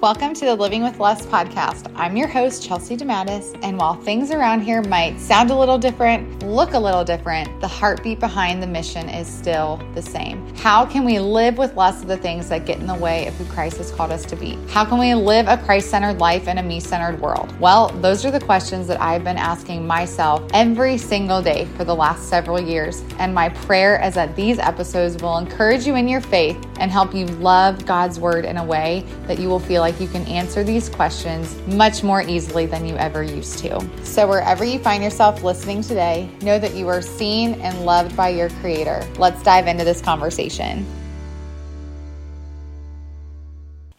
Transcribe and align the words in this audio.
Welcome 0.00 0.32
to 0.34 0.44
the 0.44 0.54
Living 0.54 0.84
with 0.84 1.00
Less 1.00 1.26
podcast. 1.26 1.92
I'm 1.96 2.16
your 2.16 2.28
host, 2.28 2.64
Chelsey 2.64 2.96
DeMatteis, 2.96 3.58
and 3.64 3.76
while 3.76 3.96
things 3.96 4.30
around 4.30 4.60
here 4.60 4.80
might 4.80 5.18
sound 5.18 5.50
a 5.50 5.58
little 5.58 5.76
different, 5.76 6.44
look 6.44 6.74
a 6.74 6.78
little 6.78 7.02
different, 7.02 7.60
the 7.60 7.66
heartbeat 7.66 8.20
behind 8.20 8.62
the 8.62 8.66
mission 8.68 9.08
is 9.08 9.26
still 9.26 9.82
the 9.96 10.00
same. 10.00 10.54
How 10.54 10.86
can 10.86 11.04
we 11.04 11.18
live 11.18 11.58
with 11.58 11.74
less 11.74 12.00
of 12.00 12.06
the 12.06 12.16
things 12.16 12.48
that 12.50 12.64
get 12.64 12.78
in 12.78 12.86
the 12.86 12.94
way 12.94 13.26
of 13.26 13.34
who 13.34 13.44
Christ 13.46 13.78
has 13.78 13.90
called 13.90 14.12
us 14.12 14.24
to 14.26 14.36
be? 14.36 14.56
How 14.68 14.84
can 14.84 14.98
we 14.98 15.14
live 15.14 15.48
a 15.48 15.56
Christ 15.56 15.90
centered 15.90 16.20
life 16.20 16.46
in 16.46 16.58
a 16.58 16.62
me 16.62 16.78
centered 16.78 17.20
world? 17.20 17.52
Well, 17.58 17.88
those 18.00 18.24
are 18.24 18.30
the 18.30 18.38
questions 18.38 18.86
that 18.86 19.00
I've 19.00 19.24
been 19.24 19.36
asking 19.36 19.84
myself 19.84 20.48
every 20.54 20.96
single 20.96 21.42
day 21.42 21.64
for 21.76 21.82
the 21.82 21.96
last 21.96 22.28
several 22.28 22.60
years. 22.60 23.02
And 23.18 23.34
my 23.34 23.48
prayer 23.48 24.00
is 24.00 24.14
that 24.14 24.36
these 24.36 24.60
episodes 24.60 25.20
will 25.20 25.38
encourage 25.38 25.88
you 25.88 25.96
in 25.96 26.06
your 26.06 26.20
faith 26.20 26.56
and 26.78 26.92
help 26.92 27.12
you 27.16 27.26
love 27.26 27.84
God's 27.84 28.20
word 28.20 28.44
in 28.44 28.58
a 28.58 28.64
way 28.64 29.04
that 29.26 29.40
you 29.40 29.48
will 29.48 29.58
feel 29.58 29.80
like 29.80 29.87
you 30.00 30.08
can 30.08 30.26
answer 30.26 30.62
these 30.62 30.88
questions 30.88 31.56
much 31.66 32.02
more 32.02 32.22
easily 32.22 32.66
than 32.66 32.86
you 32.86 32.94
ever 32.96 33.22
used 33.22 33.58
to. 33.60 33.80
So, 34.04 34.28
wherever 34.28 34.64
you 34.64 34.78
find 34.78 35.02
yourself 35.02 35.42
listening 35.42 35.82
today, 35.82 36.30
know 36.42 36.58
that 36.58 36.74
you 36.74 36.88
are 36.88 37.02
seen 37.02 37.54
and 37.60 37.84
loved 37.84 38.16
by 38.16 38.28
your 38.28 38.50
Creator. 38.60 39.06
Let's 39.18 39.42
dive 39.42 39.66
into 39.66 39.84
this 39.84 40.00
conversation. 40.00 40.86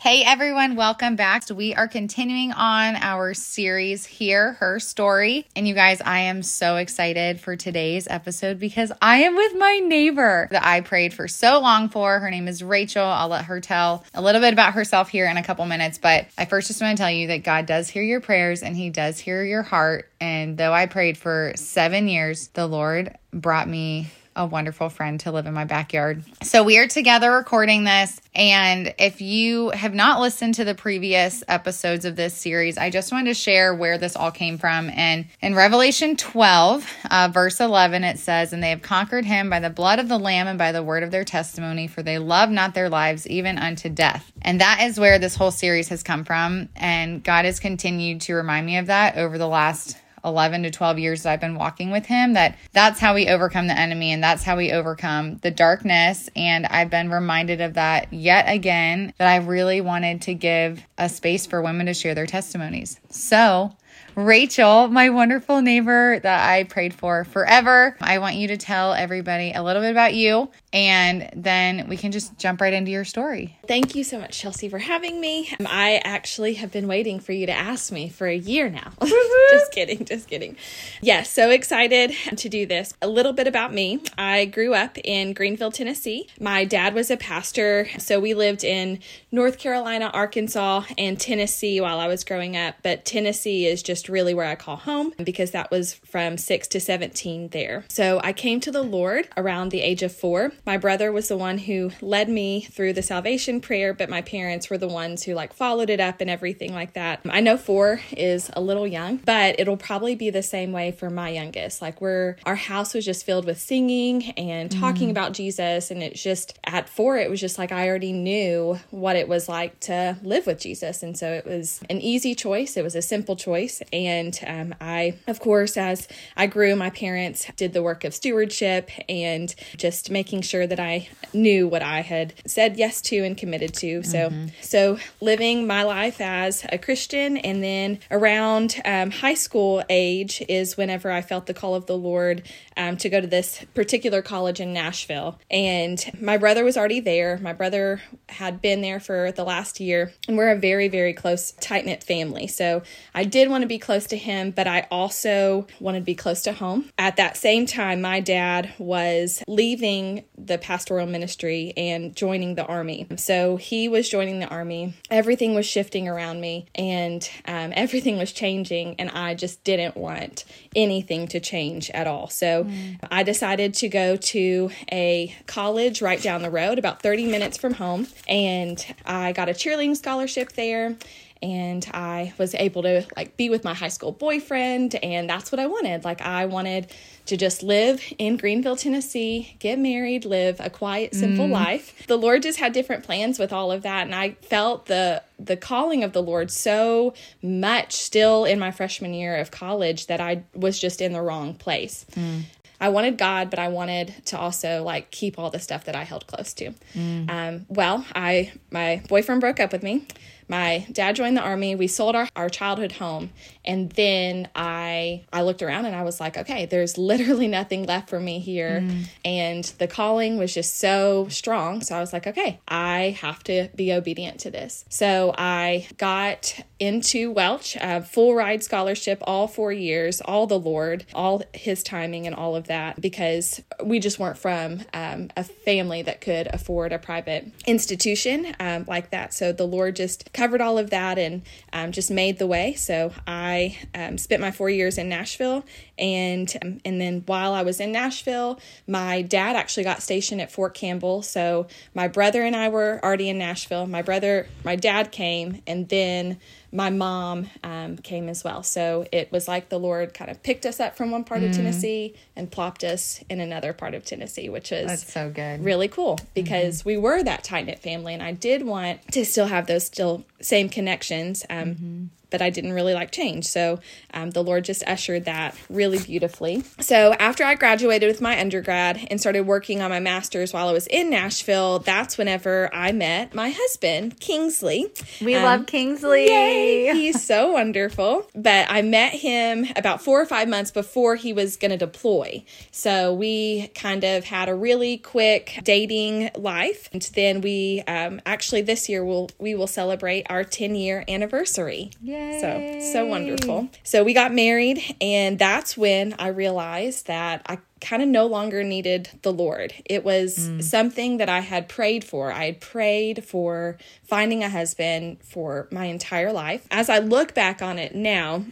Hey 0.02 0.24
everyone, 0.24 0.78
welcome 0.78 1.18
back. 1.18 1.50
We 1.50 1.76
are 1.76 1.90
continuing 1.90 2.54
on 2.54 2.96
our 2.96 3.34
series 3.34 4.06
Hear 4.06 4.54
Her 4.54 4.80
Story. 4.80 5.46
And 5.58 5.68
you 5.68 5.76
guys, 5.76 6.00
I 6.00 6.20
am 6.20 6.42
so 6.42 6.78
excited 6.78 7.42
for 7.42 7.58
today's 7.58 8.08
episode 8.08 8.62
because 8.62 8.94
I 9.02 9.24
am 9.24 9.36
with 9.36 9.58
my 9.58 9.80
neighbor 9.80 10.48
that 10.52 10.66
I 10.66 10.80
prayed 10.80 11.14
for 11.14 11.28
so 11.28 11.60
long 11.60 11.90
for. 11.90 12.18
Her 12.22 12.32
name 12.32 12.48
is 12.48 12.64
Rachel. 12.64 13.04
I'll 13.04 13.28
let 13.28 13.44
her 13.46 13.60
tell 13.60 14.06
a 14.14 14.22
little 14.22 14.40
bit 14.40 14.54
about 14.54 14.72
herself 14.72 15.10
here 15.10 15.28
in 15.28 15.36
a 15.36 15.44
couple 15.44 15.66
minutes. 15.66 15.98
But 15.98 16.28
I 16.38 16.46
first 16.46 16.70
just 16.70 16.82
want 16.82 16.98
to 16.98 17.04
tell 17.04 17.12
you 17.12 17.28
that 17.28 17.44
God 17.44 17.66
does 17.66 17.90
hear 17.90 18.02
your 18.02 18.22
prayers 18.22 18.64
and 18.64 18.78
He 18.78 18.92
does 18.92 19.20
hear 19.20 19.44
your 19.44 19.64
heart. 19.64 20.10
And 20.22 20.58
though 20.58 20.72
I 20.72 20.86
prayed 20.86 21.18
for 21.18 21.52
seven 21.58 22.08
years, 22.08 22.48
the 22.54 22.68
Lord 22.68 23.18
brought 23.34 23.68
me 23.68 24.08
a 24.40 24.46
wonderful 24.46 24.88
friend 24.90 25.20
to 25.20 25.32
live 25.32 25.46
in 25.46 25.54
my 25.54 25.66
backyard. 25.66 26.24
So 26.42 26.64
we 26.64 26.78
are 26.78 26.88
together 26.88 27.30
recording 27.34 27.84
this. 27.84 28.22
And 28.34 28.96
if 28.98 29.20
you 29.20 29.70
have 29.72 29.94
not 29.94 30.22
listened 30.22 30.56
to 30.56 30.64
the 30.64 30.74
previous 30.74 31.44
episodes 31.50 32.06
of 32.06 32.16
this 32.16 32.34
series, 32.34 32.78
I 32.78 32.90
just 32.90 33.12
wanted 33.12 33.26
to 33.26 33.34
share 33.34 33.76
where 33.76 33.98
this 33.98 34.16
all 34.16 34.32
came 34.32 34.58
from. 34.58 34.90
And 34.92 35.26
in 35.42 35.56
Revelation 35.56 36.16
12, 36.16 36.90
uh, 37.12 37.30
verse 37.34 37.60
11, 37.60 38.06
it 38.06 38.18
says, 38.18 38.54
And 38.54 38.64
they 38.64 38.70
have 38.70 38.82
conquered 38.82 39.26
him 39.26 39.50
by 39.50 39.60
the 39.60 39.70
blood 39.70 40.00
of 40.00 40.08
the 40.08 40.18
Lamb 40.18 40.48
and 40.48 40.58
by 40.58 40.72
the 40.72 40.82
word 40.82 41.04
of 41.04 41.12
their 41.12 41.26
testimony, 41.26 41.88
for 41.88 42.02
they 42.02 42.18
love 42.18 42.50
not 42.50 42.74
their 42.74 42.90
lives 42.90 43.28
even 43.28 43.58
unto 43.58 43.90
death. 43.90 44.32
And 44.42 44.62
that 44.62 44.84
is 44.84 44.98
where 44.98 45.20
this 45.20 45.36
whole 45.36 45.52
series 45.52 45.90
has 45.90 46.02
come 46.02 46.24
from. 46.24 46.70
And 46.78 47.22
God 47.22 47.44
has 47.44 47.60
continued 47.60 48.22
to 48.22 48.36
remind 48.36 48.66
me 48.66 48.78
of 48.78 48.86
that 48.86 49.18
over 49.18 49.38
the 49.38 49.48
last 49.48 49.98
11 50.24 50.64
to 50.64 50.72
12 50.72 51.00
years 51.00 51.24
that 51.24 51.34
I've 51.34 51.40
been 51.42 51.56
walking 51.56 51.92
with 51.92 52.06
him 52.06 52.34
that 52.34 52.58
that's 52.74 53.00
how 53.00 53.14
we 53.14 53.28
overcome 53.28 53.68
the 53.68 53.78
enemy 53.78 54.12
and 54.12 54.24
that's 54.24 54.44
how 54.44 54.58
we 54.58 54.72
overcome 54.72 55.38
the 55.38 55.52
darkness 55.52 56.30
and 56.36 56.66
I've 56.66 56.90
been 56.90 57.10
reminded 57.10 57.62
of 57.62 57.76
that 57.76 58.12
yet 58.12 58.46
again 58.48 59.14
that 59.18 59.28
I 59.28 59.38
really 59.38 59.82
wanted 59.82 60.22
to 60.24 60.34
give 60.34 60.84
a 60.98 61.10
space 61.10 61.46
for 61.46 61.62
women 61.62 61.86
to 61.86 61.94
share 61.94 62.16
their 62.16 62.26
testimonies. 62.26 63.00
So, 63.10 63.76
Rachel, 64.26 64.90
my 64.90 65.10
wonderful 65.10 65.62
neighbor 65.62 66.20
that 66.20 66.50
I 66.50 66.66
prayed 66.66 66.94
for 66.94 67.24
forever. 67.24 67.96
I 68.02 68.20
want 68.20 68.36
you 68.36 68.50
to 68.50 68.58
tell 68.58 68.94
everybody 68.94 69.54
a 69.54 69.64
little 69.64 69.82
bit 69.82 69.92
about 69.92 70.14
you 70.14 70.50
and 70.72 71.30
then 71.36 71.88
we 71.88 71.98
can 71.98 72.12
just 72.12 72.38
jump 72.38 72.62
right 72.62 72.74
into 72.74 72.92
your 72.92 73.06
story. 73.06 73.58
Thank 73.68 73.96
you 73.96 74.04
so 74.04 74.20
much, 74.20 74.38
Chelsey, 74.38 74.70
for 74.70 74.78
having 74.78 75.20
me. 75.20 75.50
Um, 75.60 75.68
I 75.68 76.02
actually 76.04 76.56
have 76.56 76.72
been 76.72 76.88
waiting 76.88 77.20
for 77.20 77.32
you 77.32 77.48
to 77.48 77.52
ask 77.52 77.92
me 77.92 78.10
for 78.10 78.28
a 78.28 78.36
year 78.36 78.70
now. 78.70 78.92
just 79.52 79.72
kidding, 79.72 80.06
just 80.06 80.28
kidding. 80.28 80.58
Yes, 81.02 81.30
so 81.30 81.50
excited 81.50 82.14
to 82.38 82.50
do 82.50 82.66
this. 82.66 82.94
A 83.02 83.08
little 83.08 83.34
bit 83.34 83.48
about 83.48 83.74
me 83.74 84.02
I 84.18 84.46
grew 84.46 84.74
up 84.74 84.98
in 85.04 85.34
Greeneville, 85.34 85.74
Tennessee. 85.74 86.28
My 86.40 86.66
dad 86.66 86.94
was 86.94 87.10
a 87.10 87.18
pastor, 87.18 87.88
so 87.98 88.20
we 88.20 88.34
lived 88.34 88.64
in 88.64 89.00
North 89.32 89.58
Carolina, 89.58 90.12
Arkansas, 90.14 90.84
and 90.98 91.20
Tennessee 91.20 91.82
while 91.82 92.00
I 92.00 92.08
was 92.08 92.24
growing 92.24 92.56
up. 92.56 92.76
But 92.84 93.06
Tennessee 93.06 93.66
is 93.66 93.82
just 93.82 94.09
really 94.10 94.34
where 94.34 94.46
I 94.46 94.56
call 94.56 94.78
home 94.78 95.14
because 95.24 95.52
that 95.52 95.72
was 95.72 95.94
from 95.94 96.38
6 96.38 96.68
to 96.70 96.80
17 96.80 97.50
there. 97.50 97.86
So 97.88 98.20
I 98.24 98.34
came 98.34 98.60
to 98.62 98.72
the 98.72 98.82
Lord 98.82 99.28
around 99.38 99.70
the 99.70 99.82
age 99.82 100.04
of 100.04 100.14
four. 100.14 100.52
My 100.66 100.78
brother 100.78 101.12
was 101.12 101.28
the 101.28 101.38
one 101.38 101.58
who 101.58 101.92
led 102.02 102.30
me 102.30 102.62
through 102.62 102.94
the 102.94 103.02
salvation 103.02 103.62
prayer, 103.62 103.94
but 103.94 104.10
my 104.10 104.22
parents 104.22 104.70
were 104.70 104.78
the 104.78 104.88
ones 104.88 105.24
who 105.24 105.34
like 105.34 105.54
followed 105.54 105.90
it 105.90 106.00
up 106.00 106.22
and 106.22 106.30
everything 106.30 106.74
like 106.74 106.94
that. 106.94 107.22
I 107.30 107.42
know 107.42 107.58
four 107.58 108.02
is 108.12 108.50
a 108.54 108.62
little 108.62 108.88
young, 108.88 109.18
but 109.18 109.60
it'll 109.60 109.78
probably 109.78 110.16
be 110.16 110.30
the 110.30 110.44
same 110.44 110.72
way 110.72 110.92
for 110.92 111.10
my 111.10 111.30
youngest. 111.30 111.82
Like 111.82 112.02
we're 112.02 112.38
our 112.46 112.56
house 112.56 112.94
was 112.94 113.06
just 113.06 113.26
filled 113.26 113.46
with 113.46 113.60
singing 113.60 114.32
and 114.32 114.72
talking 114.72 115.08
mm. 115.08 115.12
about 115.12 115.34
Jesus, 115.34 115.92
and 115.92 116.02
it's 116.02 116.22
just 116.22 116.58
at 116.64 116.90
four, 116.90 117.18
it 117.18 117.30
was 117.30 117.40
just 117.40 117.58
like 117.58 117.72
I 117.72 117.88
already 117.88 118.14
knew 118.14 118.80
what 118.92 119.16
it 119.16 119.28
was 119.28 119.50
like 119.50 119.80
to 119.82 120.18
live 120.24 120.46
with 120.46 120.60
Jesus, 120.60 121.04
and 121.04 121.18
so 121.18 121.32
it 121.32 121.46
was 121.46 121.82
an 121.90 122.02
easy 122.02 122.36
choice. 122.36 122.78
It 122.78 122.84
was 122.84 122.96
a 122.96 123.02
simple 123.02 123.36
choice, 123.36 123.82
and 124.00 124.40
um, 124.48 124.76
I, 124.80 125.18
of 125.28 125.40
course, 125.40 125.76
as 125.76 126.08
I 126.38 126.48
grew, 126.48 126.76
my 126.76 126.90
parents 126.90 127.46
did 127.58 127.74
the 127.74 127.84
work 127.84 128.06
of 128.06 128.14
stewardship 128.14 128.90
and 129.10 129.54
just 129.76 130.10
making 130.10 130.42
sure 130.42 130.66
that 130.66 130.80
I 130.80 131.10
knew 131.34 131.68
what 131.68 131.82
I 131.82 132.02
had 132.02 132.34
said 132.46 132.78
yes 132.78 133.02
to 133.04 133.18
and 133.18 133.38
committed 133.38 133.74
to. 133.76 134.04
So, 134.04 134.30
mm-hmm. 134.30 134.48
so 134.62 134.98
living 135.20 135.68
my 135.68 135.84
life 135.84 136.22
as 136.22 136.66
a 136.72 136.78
Christian, 136.78 137.38
and 137.38 137.62
then 137.62 138.00
around 138.10 138.82
um, 138.86 139.12
high 139.12 139.34
school 139.34 139.84
age 139.90 140.42
is 140.48 140.78
whenever 140.78 141.12
I 141.12 141.22
felt 141.22 141.46
the 141.46 141.54
call 141.54 141.76
of 141.76 141.86
the 141.86 141.98
Lord 141.98 142.44
um, 142.78 142.96
to 142.98 143.10
go 143.10 143.20
to 143.20 143.28
this 143.28 143.66
particular 143.74 144.22
college 144.22 144.60
in 144.60 144.72
Nashville. 144.74 145.38
And 145.52 146.04
my 146.22 146.38
brother 146.38 146.64
was 146.64 146.78
already 146.78 147.02
there. 147.02 147.38
My 147.42 147.54
brother 147.54 148.02
had 148.30 148.62
been 148.62 148.82
there 148.82 149.00
for 149.00 149.32
the 149.32 149.44
last 149.44 149.80
year, 149.80 150.14
and 150.28 150.38
we're 150.38 150.52
a 150.52 150.58
very, 150.58 150.88
very 150.88 151.14
close, 151.14 151.52
tight 151.54 151.86
knit 151.86 152.04
family. 152.04 152.48
So 152.48 152.84
I 153.14 153.24
did 153.24 153.50
want 153.50 153.64
to 153.64 153.68
be 153.68 153.79
close 153.80 154.06
to 154.08 154.18
him, 154.18 154.52
but 154.52 154.68
I 154.68 154.88
also 154.92 155.66
wanted 155.80 156.00
to 156.00 156.06
be 156.06 156.16
close 156.16 156.44
to 156.44 156.54
home. 156.54 156.90
At 156.98 157.18
that 157.18 157.38
same 157.38 157.66
time, 157.66 158.02
my 158.02 158.20
dad 158.20 158.74
was 158.78 159.44
leaving 159.48 160.26
the 160.38 160.58
pastoral 160.58 161.08
ministry 161.08 161.74
and 161.76 162.16
joining 162.16 162.56
the 162.56 162.66
army. 162.66 163.08
So 163.18 163.58
he 163.58 163.88
was 163.88 164.08
joining 164.08 164.40
the 164.40 164.48
army. 164.48 164.94
Everything 165.10 165.56
was 165.56 165.66
shifting 165.66 166.08
around 166.08 166.42
me, 166.42 166.68
and 166.76 167.28
um, 167.46 167.74
everything 167.76 168.18
was 168.18 168.32
changing, 168.32 168.96
and 169.00 169.10
I 169.10 169.34
just 169.34 169.64
didn't 169.64 169.98
want 169.98 170.46
anything 170.76 171.28
to 171.30 171.40
change 171.40 171.90
at 171.92 172.08
all. 172.08 172.30
So 172.30 172.66
mm. 172.66 172.98
I 173.10 173.24
decided 173.24 173.74
to 173.76 173.90
go 173.90 174.16
to 174.16 174.70
a 174.92 175.36
college 175.48 176.02
right 176.02 176.22
down 176.22 176.42
the 176.42 176.52
road, 176.52 176.80
about 176.80 177.02
30 177.02 177.28
minutes 177.28 177.58
from 177.58 177.74
home, 177.74 178.08
and 178.28 178.86
I 179.06 179.32
got 179.32 179.50
a 179.50 179.54
cheerleading 179.54 179.98
scholarship 179.98 180.54
there 180.54 180.98
and 181.42 181.90
I 181.94 182.34
was 182.38 182.54
able 182.56 182.84
to 182.84 183.06
like 183.16 183.38
be 183.38 183.50
with 183.50 183.64
my 183.64 183.74
high 183.74 183.90
school 183.90 184.12
boyfriend 184.12 184.96
and 184.96 185.30
that's 185.30 185.52
what 185.52 185.60
I 185.60 185.68
wanted. 185.68 186.04
Like 186.04 186.22
I 186.22 186.46
wanted 186.46 186.92
to 187.28 187.38
just 187.38 187.64
live 187.64 188.04
in 188.18 188.38
Greeneville, 188.38 188.80
Tennessee, 188.80 189.56
get 189.60 189.80
married, 189.80 190.26
live 190.26 190.60
a 190.60 190.70
quiet, 190.70 191.16
simple 191.16 191.48
mm. 191.48 191.52
life. 191.52 192.06
The 192.08 192.18
Lord 192.18 192.44
just 192.44 192.60
had 192.60 192.74
different 192.74 193.04
plans 193.04 193.40
with 193.40 193.54
all 193.54 193.72
of 193.72 193.84
that 193.84 194.06
and 194.06 194.16
I 194.16 194.32
felt 194.42 194.88
the 194.88 195.24
the 195.40 195.56
calling 195.56 196.04
of 196.04 196.12
the 196.12 196.22
Lord 196.22 196.52
so 196.52 197.14
much 197.42 197.94
still 197.94 198.44
in 198.44 198.60
my 198.60 198.72
freshman 198.72 199.14
year 199.14 199.38
of 199.38 199.52
college 199.52 200.08
that 200.08 200.20
I 200.20 200.44
was 200.54 200.78
just 200.78 201.00
in 201.00 201.14
the 201.14 201.22
wrong 201.22 201.54
place. 201.54 202.06
Mm. 202.16 202.44
I 202.82 202.90
wanted 202.90 203.18
God, 203.18 203.50
but 203.50 203.60
I 203.60 203.68
wanted 203.68 204.14
to 204.28 204.38
also 204.38 204.84
like 204.84 205.12
keep 205.12 205.38
all 205.38 205.50
the 205.50 205.60
stuff 205.60 205.86
that 205.86 205.96
I 205.96 206.04
held 206.04 206.28
close 206.28 206.54
to. 206.56 206.74
Mm. 206.94 207.30
Um, 207.30 207.66
well, 207.70 208.06
I 208.16 208.52
my 208.72 209.02
boyfriend 209.08 209.42
broke 209.42 209.60
up 209.60 209.72
with 209.72 209.84
me 209.84 210.06
my 210.50 210.86
dad 210.92 211.16
joined 211.16 211.38
the 211.38 211.42
army. 211.42 211.76
We 211.76 211.88
sold 211.88 212.16
our, 212.16 212.28
our 212.36 212.50
childhood 212.50 212.94
home. 212.94 213.30
And 213.64 213.92
then 213.92 214.50
i 214.56 215.24
i 215.32 215.44
looked 215.44 215.62
around 215.62 215.86
and 215.86 215.96
i 215.96 216.02
was 216.02 216.20
like 216.20 216.38
okay 216.38 216.66
there's 216.66 216.98
literally 217.12 217.48
nothing 217.48 217.86
left 217.86 218.10
for 218.10 218.20
me 218.20 218.40
here. 218.40 218.82
Mm. 218.82 219.06
and 219.24 219.64
the 219.78 219.88
calling 219.88 220.38
was 220.38 220.54
just 220.54 220.78
so 220.78 221.28
strong. 221.30 221.82
So 221.82 221.96
i 221.96 222.00
was 222.00 222.12
like 222.12 222.28
okay 222.28 222.60
i 222.68 223.16
have 223.22 223.44
to 223.44 223.70
be 223.76 223.94
obedient 223.94 224.40
to 224.42 224.52
this. 224.52 224.86
So 224.90 225.34
i 225.38 225.88
got 225.98 226.60
into 226.80 227.32
Welch 227.32 227.78
a 227.80 228.02
full 228.02 228.34
ride 228.34 228.64
scholarship 228.64 229.20
all 229.24 229.48
four 229.48 229.72
years 229.72 230.22
all 230.22 230.48
the 230.48 230.60
lord 230.60 231.06
all 231.14 231.44
his 231.54 231.84
timing 231.84 232.26
and 232.26 232.36
all 232.36 232.56
of 232.56 232.68
that 232.68 233.00
because 233.02 233.62
we 233.84 234.00
just 234.00 234.18
weren't 234.20 234.38
from 234.38 234.82
um, 234.94 235.30
a 235.36 235.44
family 235.44 236.02
that 236.02 236.22
could 236.22 236.48
afford 236.48 236.94
a 236.94 237.00
private 237.00 237.52
institution 237.68 238.56
um, 238.60 238.86
like 238.88 239.12
that. 239.12 239.34
So 239.34 239.52
the 239.52 239.68
lord 239.68 239.96
just 239.96 240.32
covered 240.40 240.62
all 240.62 240.78
of 240.78 240.90
that 240.92 241.20
and 241.20 241.42
um, 241.74 241.92
just 241.92 242.10
made 242.10 242.40
the 242.40 242.48
way. 242.48 242.74
So 242.76 243.12
I 243.28 243.78
um, 243.94 244.18
spent 244.18 244.40
my 244.42 244.52
four 244.52 244.70
years 244.70 244.98
in 244.98 245.10
Nashville 245.10 245.66
and 245.98 246.56
um, 246.62 246.80
and 246.86 247.02
then 247.02 247.24
while 247.26 247.54
I 247.54 247.64
was 247.64 247.82
in 247.82 247.92
Nashville, 247.92 248.58
my 248.88 249.22
dad 249.22 249.58
actually 249.58 249.84
got 249.84 250.02
stationed 250.02 250.40
at 250.40 250.50
Fort 250.50 250.74
Campbell. 250.74 251.22
So 251.24 251.68
my 251.94 252.08
brother 252.08 252.42
and 252.42 252.56
I 252.56 252.70
were 252.70 253.02
already 253.04 253.28
in 253.28 253.38
Nashville. 253.38 253.86
My 253.86 254.02
brother, 254.02 254.48
my 254.64 254.78
dad 254.78 255.12
came, 255.12 255.62
and 255.68 255.90
then 255.90 256.40
my 256.72 256.90
mom 256.90 257.48
um, 257.64 257.98
came 257.98 258.30
as 258.30 258.44
well. 258.44 258.64
So 258.64 259.06
it 259.12 259.32
was 259.32 259.48
like 259.48 259.70
the 259.70 259.80
Lord 259.80 260.14
kind 260.14 260.30
of 260.30 260.44
picked 260.44 260.66
us 260.66 260.80
up 260.80 260.96
from 260.96 261.12
one 261.12 261.24
part 261.24 261.42
mm. 261.42 261.50
of 261.50 261.56
Tennessee 261.56 262.16
and 262.36 262.52
plopped 262.52 262.84
us 262.84 263.24
in 263.30 263.40
another 263.40 263.74
part 263.74 263.94
of 263.94 264.06
Tennessee, 264.06 264.50
which 264.50 264.72
is 264.72 264.88
That's 264.88 265.12
so 265.12 265.30
good. 265.30 265.64
Really 265.64 265.88
cool 265.88 266.20
because 266.34 266.80
mm-hmm. 266.80 266.90
we 266.90 266.98
were 266.98 267.24
that 267.24 267.44
tight 267.44 267.66
knit 267.66 267.80
family, 267.80 268.14
and 268.14 268.24
I 268.24 268.34
did 268.34 268.66
want 268.66 269.12
to 269.14 269.26
still 269.26 269.48
have 269.48 269.68
those 269.68 269.86
still 269.86 270.26
same 270.42 270.70
connections. 270.70 271.46
Um, 271.50 271.66
mm-hmm 271.66 272.06
but 272.30 272.42
I 272.42 272.50
didn't 272.50 272.74
really 272.74 272.94
like 272.94 273.12
change. 273.12 273.46
So 273.46 273.80
um, 274.14 274.32
the 274.32 274.44
Lord 274.44 274.66
just 274.66 274.84
ushered 274.88 275.26
that 275.26 275.56
really 275.70 276.00
beautifully. 276.00 276.64
So 276.80 277.14
after 277.14 277.44
I 277.44 277.56
graduated 277.56 278.08
with 278.08 278.22
my 278.22 278.40
undergrad 278.40 279.08
and 279.10 279.20
started 279.20 279.42
working 279.42 279.82
on 279.82 279.90
my 279.90 280.00
master's 280.00 280.54
while 280.54 280.68
I 280.68 280.72
was 280.72 280.88
in 280.88 281.10
Nashville, 281.10 281.80
that's 281.80 282.18
whenever 282.18 282.74
I 282.74 282.92
met 282.92 283.34
my 283.34 283.50
husband, 283.56 284.20
Kingsley. 284.20 284.88
We 285.22 285.36
um, 285.36 285.44
love 285.44 285.66
Kingsley. 285.66 286.28
Yay, 286.28 286.94
he's 286.94 287.24
so 287.24 287.54
wonderful. 287.54 288.28
But 288.36 288.68
I 288.70 288.82
met 288.82 289.14
him 289.14 289.66
about 289.76 290.02
four 290.02 290.22
or 290.22 290.26
five 290.26 290.48
months 290.48 290.72
before 290.72 291.16
he 291.16 291.34
was 291.34 291.58
going 291.58 291.72
to 291.72 291.78
deploy. 291.78 292.44
So 292.72 293.14
we 293.14 293.68
kind 293.76 294.04
of 294.04 294.24
had 294.24 294.50
a 294.50 294.56
really 294.56 294.98
quick 294.98 295.60
dating 295.64 296.32
life. 296.36 296.90
And 296.94 297.02
then 297.16 297.42
we 297.42 297.84
um, 297.88 298.22
actually 298.26 298.62
this 298.62 298.90
year 298.90 299.04
will 299.04 299.30
we 299.40 299.56
will 299.56 299.68
celebrate 299.68 300.26
our 300.30 300.44
10 300.44 300.76
year 300.76 301.04
anniversary. 301.08 301.92
Yay. 302.02 302.19
So, 302.40 302.80
so 302.94 303.06
wonderful. 303.06 303.70
So, 303.84 304.04
we 304.04 304.14
got 304.14 304.34
married, 304.34 304.82
and 305.02 305.38
that's 305.38 305.78
when 305.78 306.16
I 306.18 306.28
realized 306.30 307.08
that 307.08 307.42
I 307.46 307.60
kind 307.82 308.02
of 308.02 308.10
no 308.10 308.26
longer 308.26 308.64
needed 308.64 309.10
the 309.22 309.32
Lord. 309.32 309.74
It 309.86 310.04
was 310.04 310.38
mm. 310.38 310.64
something 310.64 311.18
that 311.18 311.30
I 311.30 311.40
had 311.40 311.70
prayed 311.70 312.04
for. 312.04 312.32
I 312.32 312.46
had 312.46 312.62
prayed 312.62 313.24
for 313.24 313.78
finding 314.04 314.44
a 314.44 314.50
husband 314.50 315.18
for 315.24 315.68
my 315.72 315.86
entire 315.86 316.32
life. 316.32 316.68
As 316.72 316.90
I 316.90 317.00
look 317.00 317.34
back 317.34 317.62
on 317.62 317.78
it 317.78 317.96
now, 317.96 318.46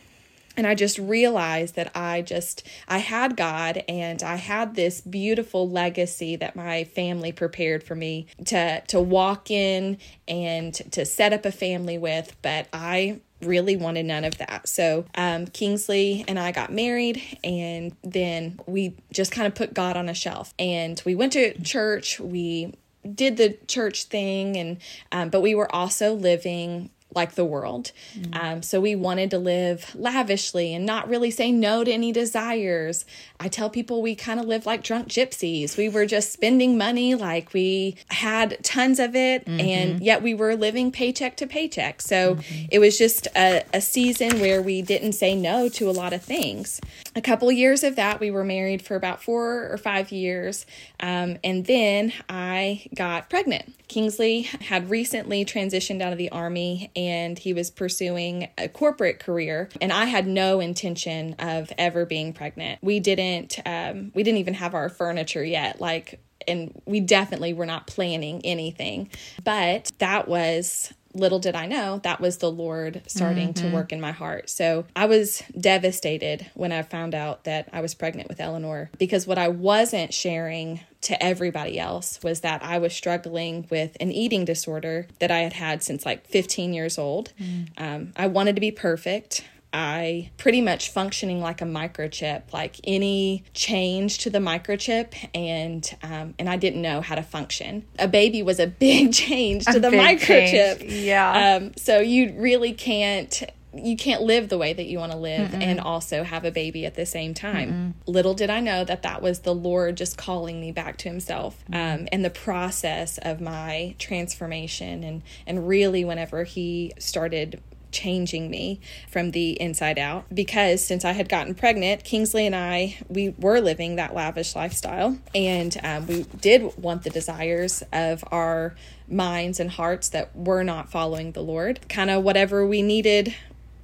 and 0.58 0.66
I 0.66 0.74
just 0.74 0.98
realized 0.98 1.76
that 1.76 1.96
I 1.96 2.24
just 2.24 2.68
I 2.88 2.98
had 2.98 3.38
God 3.38 3.84
and 3.88 4.24
I 4.24 4.36
had 4.36 4.74
this 4.74 5.00
beautiful 5.02 5.70
legacy 5.70 6.36
that 6.38 6.56
my 6.56 6.84
family 6.84 7.32
prepared 7.32 7.84
for 7.84 7.94
me 7.94 8.26
to 8.46 8.82
to 8.88 9.00
walk 9.00 9.52
in 9.52 10.00
and 10.28 10.74
to 10.92 11.06
set 11.06 11.32
up 11.32 11.46
a 11.46 11.52
family 11.52 12.00
with, 12.00 12.36
but 12.42 12.68
I 12.74 13.22
really 13.42 13.76
wanted 13.76 14.06
none 14.06 14.24
of 14.24 14.38
that. 14.38 14.68
So 14.68 15.06
um, 15.16 15.48
Kingsley 15.48 16.26
and 16.28 16.40
I 16.40 16.52
got 16.52 16.72
married, 16.72 17.22
and 17.44 17.96
then 18.04 18.60
we 18.66 18.96
just 19.12 19.32
kind 19.32 19.48
of 19.48 19.56
put 19.56 19.74
God 19.74 19.96
on 19.98 20.10
a 20.10 20.14
shelf. 20.14 20.54
And 20.58 21.02
we 21.06 21.16
went 21.16 21.34
to 21.34 21.60
church. 21.62 22.20
We 22.20 22.74
did 23.14 23.38
the 23.38 23.58
church 23.68 24.06
thing, 24.06 24.58
and 24.58 24.78
um, 25.12 25.30
but 25.30 25.42
we 25.42 25.56
were 25.56 25.74
also 25.74 26.14
living 26.14 26.90
like 27.16 27.36
the 27.36 27.46
world. 27.46 27.92
Mm-hmm. 28.16 28.34
Um, 28.34 28.62
so 28.62 28.82
we 28.82 28.96
wanted 28.96 29.32
to 29.32 29.40
live 29.40 29.96
lavishly 29.96 30.74
and 30.74 30.86
not 30.86 31.08
really 31.08 31.32
say 31.32 31.52
no 31.52 31.84
to 31.84 31.92
any 31.92 32.12
desires. 32.12 33.06
I 33.40 33.48
tell 33.48 33.70
people 33.70 34.02
we 34.02 34.14
kind 34.16 34.40
of 34.40 34.46
live 34.46 34.66
like 34.66 34.84
drunk 34.84 35.08
gypsies. 35.08 35.78
We 35.78 35.90
were 35.90 36.06
just 36.06 36.34
spending 36.34 36.78
money 36.78 37.16
like 37.16 37.54
we 37.54 37.96
had 38.10 38.64
tons 38.64 39.00
of 39.00 39.16
it, 39.16 39.46
mm-hmm. 39.46 39.60
and 39.60 40.02
yet 40.02 40.22
we 40.22 40.34
were 40.34 40.56
living 40.56 40.92
paycheck 40.92 41.38
to 41.38 41.48
paycheck. 41.48 42.02
So 42.02 42.36
mm-hmm. 42.36 42.66
it 42.72 42.80
was 42.80 42.98
just 42.98 43.28
a, 43.36 43.64
a 43.74 43.82
season 43.82 44.40
where 44.40 44.62
we 44.62 44.82
didn't 44.82 45.14
say 45.14 45.34
no 45.34 45.70
to 45.70 45.90
a 45.90 45.92
lot 45.92 46.14
of 46.14 46.22
things. 46.22 46.82
A 47.18 47.22
couple 47.22 47.52
years 47.52 47.84
of 47.84 47.96
that, 47.96 48.20
we 48.20 48.30
were 48.30 48.44
married 48.44 48.84
for 48.84 48.96
about 48.96 49.24
four 49.24 49.72
or 49.72 49.78
five 49.78 50.12
years, 50.12 50.68
um, 51.00 51.40
and 51.44 51.66
then 51.66 52.14
I 52.30 52.86
got 52.94 53.28
pregnant. 53.28 53.74
Kingsley 53.88 54.44
had 54.44 54.92
recently 54.92 55.44
transitioned 55.44 56.00
out 56.04 56.12
of 56.12 56.20
the 56.20 56.30
army 56.30 56.92
and 56.96 57.40
he 57.40 57.54
was 57.54 57.72
pursuing 57.72 58.50
a 58.56 58.70
corporate 58.70 59.18
career, 59.18 59.68
and 59.82 59.92
I 59.92 60.06
had 60.06 60.28
no 60.28 60.60
intention 60.60 61.34
of 61.40 61.74
ever 61.80 62.06
being 62.06 62.34
pregnant. 62.34 62.84
We 62.84 63.00
didn't, 63.00 63.58
um, 63.66 64.12
we 64.14 64.22
didn't 64.22 64.38
even 64.38 64.54
have 64.54 64.76
our 64.76 64.88
furniture 64.88 65.44
yet. 65.44 65.82
Like, 65.82 66.20
and 66.48 66.80
we 66.86 67.00
definitely 67.00 67.52
were 67.54 67.66
not 67.66 67.88
planning 67.88 68.42
anything. 68.46 69.10
But 69.44 69.92
that 69.98 70.28
was 70.28 70.94
little 71.18 71.40
did 71.40 71.56
I 71.56 71.66
know 71.66 72.00
that 72.04 72.22
was 72.22 72.38
the 72.38 72.52
Lord 72.52 73.02
starting 73.08 73.54
mm-hmm. 73.54 73.70
to 73.70 73.74
work 73.74 73.92
in 73.92 74.00
my 74.02 74.12
heart. 74.12 74.50
So 74.50 74.86
I 74.96 75.06
was 75.06 75.44
devastated 75.60 76.50
when 76.54 76.72
I 76.72 76.82
found 76.82 77.14
out 77.14 77.44
that 77.44 77.70
I 77.74 77.82
was 77.82 77.94
pregnant 77.94 78.30
with 78.30 78.40
Eleanor 78.40 78.90
because 78.98 79.28
what 79.28 79.38
I 79.38 79.48
wasn't 79.48 80.14
sharing 80.14 80.82
to 81.02 81.24
everybody 81.24 81.80
else 81.80 82.20
was 82.24 82.42
that 82.42 82.64
I 82.64 82.80
was 82.80 82.94
struggling 82.94 83.68
with 83.70 83.96
an 84.00 84.12
eating 84.12 84.46
disorder 84.46 85.08
that 85.20 85.32
I 85.32 85.40
had 85.40 85.54
had 85.54 85.84
since 85.84 86.06
like 86.06 86.28
15 86.28 86.74
years 86.74 86.98
old. 86.98 87.34
Mm. 87.40 87.70
Um, 87.78 88.14
I 88.16 88.28
wanted 88.28 88.56
to 88.56 88.62
be 88.62 88.72
perfect. 88.72 89.46
I 89.78 90.32
pretty 90.38 90.60
much 90.60 90.90
functioning 90.90 91.40
like 91.40 91.62
a 91.62 91.66
microchip, 91.66 92.52
like 92.52 92.78
any 92.84 93.44
change 93.54 94.18
to 94.20 94.32
the 94.32 94.40
microchip, 94.40 95.14
and 95.36 95.88
um, 96.02 96.34
and 96.40 96.50
I 96.50 96.58
didn't 96.58 96.82
know 96.82 97.02
how 97.02 97.14
to 97.14 97.22
function. 97.22 97.86
A 98.00 98.08
baby 98.08 98.42
was 98.42 98.60
a 98.60 98.66
big 98.88 99.14
change 99.14 99.66
to 99.66 99.78
a 99.78 99.80
the 99.80 99.90
microchip. 99.90 100.80
Change. 100.80 100.92
Yeah. 100.92 101.58
Um, 101.58 101.74
so 101.78 102.00
you 102.00 102.34
really 102.38 102.74
can't 102.74 103.44
you 103.76 103.96
can't 103.96 104.24
live 104.24 104.50
the 104.50 104.58
way 104.58 104.74
that 104.74 104.88
you 104.88 104.98
want 104.98 105.12
to 105.12 105.18
live 105.18 105.52
Mm-mm. 105.52 105.62
and 105.62 105.80
also 105.80 106.24
have 106.24 106.44
a 106.46 106.50
baby 106.50 106.88
at 106.88 106.96
the 106.96 107.06
same 107.06 107.36
time. 107.36 107.72
Mm-mm. 107.72 108.12
Little 108.12 108.34
did 108.34 108.50
I 108.50 108.60
know 108.60 108.84
that 108.84 109.04
that 109.04 109.22
was 109.22 109.42
the 109.42 109.54
Lord 109.54 109.96
just 109.96 110.18
calling 110.18 110.60
me 110.60 110.72
back 110.72 110.98
to 111.00 111.10
Himself, 111.10 111.64
um, 111.72 112.08
and 112.12 112.26
the 112.26 112.32
process 112.32 113.20
of 113.20 113.42
my 113.42 113.94
transformation, 114.00 115.04
and 115.04 115.22
and 115.46 115.68
really 115.68 116.04
whenever 116.04 116.46
He 116.46 116.94
started 116.98 117.62
changing 117.98 118.50
me 118.50 118.80
from 119.10 119.32
the 119.32 119.60
inside 119.62 119.98
out 119.98 120.26
because 120.34 120.86
since 120.86 121.04
I 121.04 121.14
had 121.14 121.28
gotten 121.28 121.56
pregnant, 121.56 122.04
Kingsley 122.04 122.46
and 122.46 122.56
I, 122.56 122.98
we 123.10 123.30
were 123.30 123.60
living 123.60 123.96
that 123.96 124.14
lavish 124.14 124.56
lifestyle 124.56 125.18
and 125.34 125.76
um, 125.84 126.08
we 126.08 126.24
did 126.40 126.78
want 126.78 127.04
the 127.04 127.10
desires 127.10 127.84
of 127.92 128.24
our 128.32 128.76
minds 129.08 129.60
and 129.60 129.72
hearts 129.72 130.10
that 130.10 130.36
were 130.36 130.64
not 130.64 130.92
following 130.92 131.32
the 131.32 131.42
Lord. 131.42 131.88
Kind 131.90 132.10
of 132.10 132.24
whatever 132.24 132.66
we 132.66 132.82
needed 132.82 133.34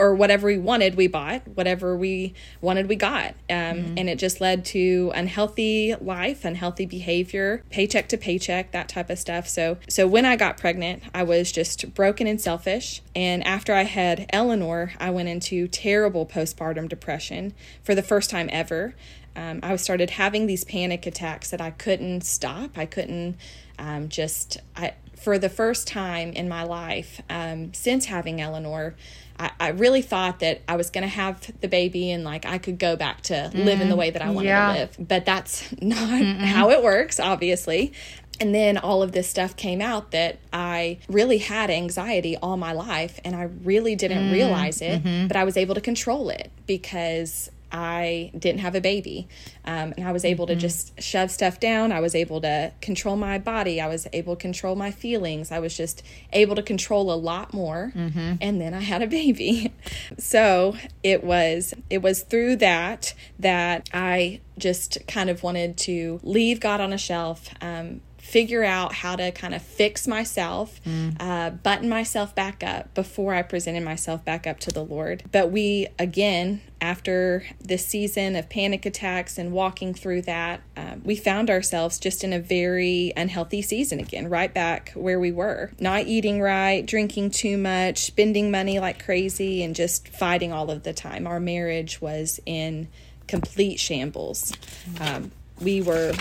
or 0.03 0.13
whatever 0.13 0.47
we 0.47 0.57
wanted, 0.57 0.95
we 0.95 1.07
bought. 1.07 1.47
Whatever 1.47 1.95
we 1.95 2.33
wanted, 2.59 2.89
we 2.89 2.97
got. 2.97 3.29
Um, 3.50 3.55
mm-hmm. 3.55 3.97
And 3.97 4.09
it 4.09 4.19
just 4.19 4.41
led 4.41 4.65
to 4.65 5.13
unhealthy 5.15 5.95
life, 6.01 6.44
unhealthy 6.44 6.85
behavior, 6.85 7.63
paycheck 7.69 8.09
to 8.09 8.17
paycheck, 8.17 8.71
that 8.71 8.89
type 8.89 9.09
of 9.09 9.17
stuff. 9.17 9.47
So, 9.47 9.77
so 9.88 10.05
when 10.05 10.25
I 10.25 10.36
got 10.36 10.57
pregnant, 10.57 11.03
I 11.13 11.24
was 11.24 11.53
just 11.53 11.93
broken 11.93 12.27
and 12.27 12.41
selfish. 12.41 13.01
And 13.15 13.48
after 13.48 13.74
I 13.74 13.83
had 13.83 14.25
Eleanor, 14.31 14.91
I 15.00 15.10
went 15.10 15.29
into 15.29 15.69
terrible 15.69 16.25
postpartum 16.25 16.89
depression 16.89 17.53
for 17.81 17.95
the 17.95 18.03
first 18.03 18.29
time 18.29 18.50
ever. 18.51 18.95
Um, 19.35 19.59
I 19.63 19.75
started 19.77 20.11
having 20.11 20.47
these 20.47 20.63
panic 20.63 21.05
attacks 21.05 21.49
that 21.51 21.61
I 21.61 21.71
couldn't 21.71 22.21
stop. 22.21 22.77
I 22.77 22.85
couldn't 22.85 23.37
um, 23.79 24.09
just, 24.09 24.57
I, 24.75 24.93
for 25.15 25.39
the 25.39 25.49
first 25.49 25.87
time 25.87 26.33
in 26.33 26.49
my 26.49 26.63
life 26.63 27.21
um, 27.29 27.73
since 27.73 28.05
having 28.05 28.41
Eleanor, 28.41 28.95
I, 29.39 29.51
I 29.59 29.67
really 29.69 30.01
thought 30.01 30.39
that 30.39 30.61
I 30.67 30.75
was 30.75 30.89
going 30.89 31.03
to 31.03 31.07
have 31.07 31.59
the 31.61 31.67
baby 31.67 32.11
and 32.11 32.23
like 32.23 32.45
I 32.45 32.57
could 32.57 32.77
go 32.77 32.95
back 32.95 33.21
to 33.23 33.33
mm, 33.33 33.65
living 33.65 33.89
the 33.89 33.95
way 33.95 34.09
that 34.09 34.21
I 34.21 34.29
wanted 34.29 34.49
yeah. 34.49 34.73
to 34.73 34.79
live. 34.79 34.95
But 34.99 35.25
that's 35.25 35.71
not 35.81 36.21
Mm-mm. 36.21 36.39
how 36.39 36.69
it 36.69 36.83
works, 36.83 37.19
obviously. 37.19 37.93
And 38.39 38.53
then 38.53 38.77
all 38.77 39.03
of 39.03 39.11
this 39.11 39.29
stuff 39.29 39.55
came 39.55 39.79
out 39.79 40.11
that 40.11 40.39
I 40.51 40.97
really 41.07 41.37
had 41.37 41.69
anxiety 41.69 42.35
all 42.35 42.57
my 42.57 42.73
life 42.73 43.19
and 43.23 43.35
I 43.35 43.43
really 43.43 43.95
didn't 43.95 44.29
mm, 44.29 44.33
realize 44.33 44.81
it, 44.81 45.03
mm-hmm. 45.03 45.27
but 45.27 45.37
I 45.37 45.43
was 45.43 45.55
able 45.55 45.75
to 45.75 45.81
control 45.81 46.29
it 46.29 46.51
because 46.65 47.49
I 47.74 48.32
didn't 48.38 48.62
have 48.62 48.75
a 48.75 48.82
baby. 48.82 49.27
Um, 49.65 49.94
and 49.98 50.08
I 50.08 50.12
was 50.12 50.24
able 50.24 50.46
mm-hmm. 50.46 50.56
to 50.56 50.62
just 50.62 51.01
shove 51.01 51.32
stuff 51.32 51.60
down. 51.60 51.92
I 51.92 52.00
was 52.00 52.13
able 52.13 52.39
to 52.42 52.72
control 52.82 53.15
my 53.15 53.39
body. 53.39 53.82
I 53.82 53.88
was 53.88 54.08
able 54.13 54.36
to 54.36 54.42
control 54.42 54.75
my 54.75 54.92
feelings. 54.92 55.51
I 55.51 55.58
was 55.58 55.75
just 55.75 56.03
able 56.32 56.56
to 56.56 56.62
control 56.62 57.12
a 57.12 57.15
lot 57.15 57.51
more. 57.53 57.92
Mm-hmm. 57.96 58.36
And 58.39 58.62
then 58.62 58.75
I 58.75 58.82
had 58.82 59.01
a 59.01 59.08
baby. 59.08 59.74
so 60.20 60.75
it 61.01 61.24
was 61.24 61.74
it 61.89 62.03
was 62.03 62.22
through 62.22 62.58
that 62.58 63.15
that 63.39 63.89
I 63.92 64.42
just 64.60 65.00
kind 65.08 65.32
of 65.32 65.42
wanted 65.42 65.75
to 65.77 66.20
leave 66.22 66.60
God 66.60 66.80
on 66.80 66.94
a 66.94 66.98
shelf. 66.98 67.50
Um, 67.60 68.01
figure 68.24 68.63
out 68.63 68.94
how 68.94 69.18
to 69.18 69.32
kind 69.32 69.53
of 69.53 69.62
fix 69.62 70.08
myself, 70.08 70.82
mm. 70.86 71.13
uh, 71.20 71.50
button 71.50 71.89
myself 71.89 72.34
back 72.34 72.63
up 72.63 72.92
before 72.94 73.34
I 73.34 73.42
presented 73.42 73.84
myself 73.84 74.24
back 74.24 74.48
up 74.48 74.62
to 74.62 74.72
the 74.72 74.84
Lord. 74.84 75.24
But 75.32 75.51
we, 75.51 75.88
again, 76.00 76.62
after 76.80 77.44
this 77.60 77.86
season 77.86 78.38
of 78.38 78.50
panic 78.50 78.86
attacks 78.86 79.38
and 79.38 79.51
walking 79.51 79.94
through 79.94 80.22
that, 80.22 80.62
uh, 80.77 80.96
we 81.03 81.18
found 81.18 81.50
ourselves 81.50 82.00
just 82.00 82.24
in 82.24 82.32
a 82.32 82.39
very 82.39 83.12
unhealthy 83.18 83.62
season 83.62 84.00
again, 84.00 84.30
right 84.30 84.53
back 84.53 84.94
where 84.96 85.20
we 85.20 85.34
were. 85.34 85.72
Not 85.77 86.08
eating 86.08 86.42
right, 86.42 86.84
drinking 86.86 87.32
too 87.32 87.58
much, 87.58 88.06
spending 88.06 88.50
money 88.50 88.80
like 88.80 89.03
crazy, 89.03 89.63
and 89.63 89.75
just 89.75 90.08
fighting 90.08 90.53
all 90.53 90.72
of 90.72 90.84
the 90.84 90.94
time. 90.94 91.27
Our 91.27 91.42
marriage 91.42 92.01
was 92.01 92.39
in 92.46 92.88
complete 93.27 93.82
shambles. 93.82 94.53
Um, 95.01 95.32
we 95.62 95.82
were 95.82 96.13